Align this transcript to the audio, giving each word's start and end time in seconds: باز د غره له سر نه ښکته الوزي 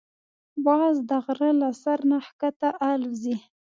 باز 0.65 0.95
د 1.09 1.11
غره 1.25 1.51
له 1.61 1.69
سر 1.81 1.99
نه 2.09 2.17
ښکته 2.25 2.69
الوزي 2.89 3.37